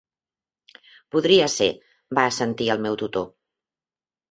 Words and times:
"Podria 1.15 1.51
ser", 1.57 1.69
va 2.21 2.25
assentir 2.31 2.73
el 2.77 2.85
meu 2.89 3.01
tutor. 3.05 3.31